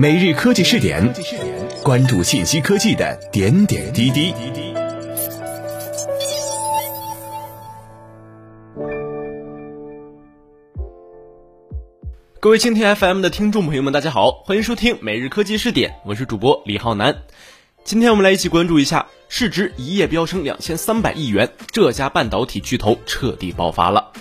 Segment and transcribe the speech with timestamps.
[0.00, 1.12] 每日科技试点，
[1.82, 4.32] 关注信息科技的点点滴滴。
[12.40, 17.14] 各位蜻蜓 FM 的听众朋友们，大家好，欢迎收听每日科技试点，我是主播李浩南。
[17.84, 24.12] 今天我们来一起关注一下，市值一夜飙升两千三百亿元，这家半导体巨头彻底爆发了。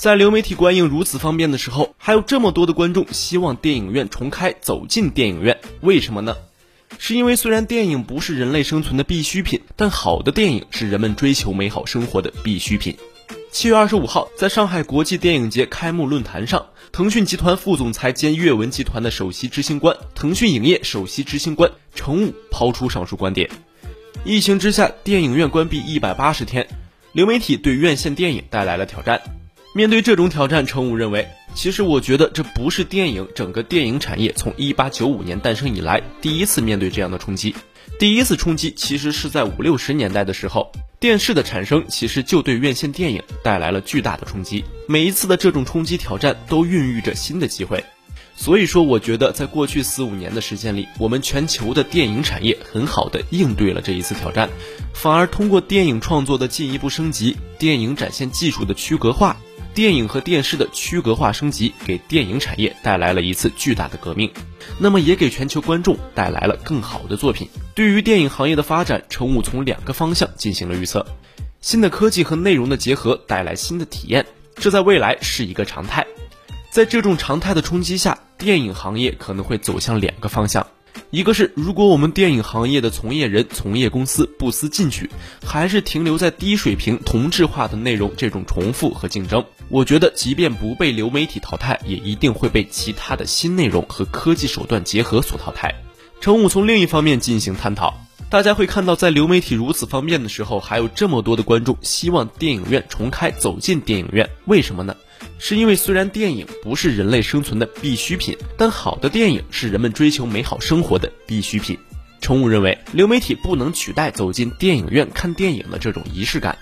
[0.00, 6.34] 在流媒体观影如此方便的时候，还有这么多的观众希望电影院重开，走进电影院，为什么呢？
[6.98, 12.96] 是因为虽然电影不是人类生存的必需品，但好的电影是人们追求美好生活的必需品。
[13.52, 23.50] 七月二十五号，在上海国际电影节开幕论坛上，腾讯集团副总裁兼阅文集团的首席执行官、腾讯影业首席执行官程武抛出上述观点：
[24.24, 26.66] 疫情之下，电影院关闭一百八十天，
[27.12, 29.20] 流媒体对院线电影带来了挑战。
[29.72, 37.54] 面对这种挑战，程武认为，其实我觉得这不是电影整个电影产业从一八九五年诞生以来第一次面对这样的冲击。
[37.96, 44.64] 第一次冲击其实是在五六十年代的时候，电视的产生其实就对院线电影带来了巨大的冲击。
[44.88, 47.84] 每一次的这种冲击挑战都孕育着新的机会。
[48.34, 54.48] 所以说，我觉得在过去四五年的时间里，我们全球的电影产业很好的应对了这一次挑战，
[54.94, 59.36] 反而通过电影创作的进一步升级，电影展现技术的区隔化。
[59.72, 64.30] 电影和电视的区隔化升级，给电影产业带来了一次巨大的革命，
[64.78, 67.48] 那么也给全球观众带来了更好的作品。
[67.74, 71.06] 对于电影行业的发展，程武从两个方向进行了预测：
[71.60, 74.26] 新的科技和内容的结合带来新的体验，
[74.56, 76.06] 这在未来是一个常态。
[76.70, 80.66] 在这种常态的冲击下，电影行业可能会走向两个方向。
[81.10, 85.08] 一个是，如果我们电影行业的从业人、从业公司不思进取，
[85.44, 95.72] 还是停留在低水平同质化的内容这种重复和竞争，我觉得即便不被流媒体淘汰，也一定会被其他的新内容和科技手段结合所淘汰。
[96.20, 97.94] 程武从另一方面进行探讨，
[98.28, 104.96] 大家会看到，在流媒体如此方便的时候，还有这么多的观众希望电影院重开，走进电影院，为什么呢？
[105.38, 111.78] 是因为虽然电影不是人类生存的必需品，但好的电影是人们追求美好生活的必需品。
[112.20, 116.58] 程武认为，流媒体不能取代走进电影院看电影的这种仪式感。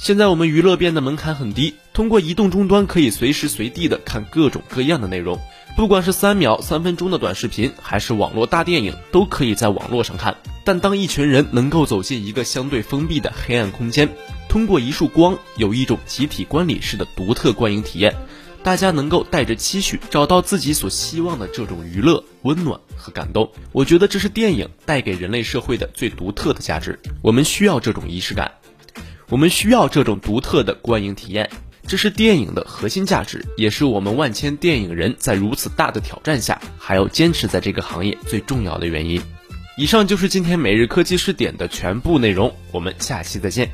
[0.00, 5.38] 现在我们娱乐变得门槛很低，通过移动终端可以随时随地的看各种各样的内容，
[5.76, 10.38] 不管是三秒、三分钟的短视频，还是网络大电影，都可以在网络上看。
[10.64, 14.08] 但当一群人能够走进一个相对封闭的黑暗空间，
[14.48, 18.16] 通过一束光，有一种集体观礼式的独特观影体验，
[18.62, 23.52] 大家能够带着期许找到自己所希望的这种娱乐、温暖和感动。
[23.72, 26.98] 我觉得这是电影带给人类社会的最独特的价值。
[27.20, 28.52] 我们需要这种仪式感，
[29.30, 31.48] 我们需要这种独特的观影体验，
[31.86, 39.22] 这是电影的核心价值，也是我们万千电影人在如此大的挑战下还要坚持在这个行业最重要的原因。
[39.76, 43.70] 以上就是今天每日科技视点的全部内容，我们下期再见。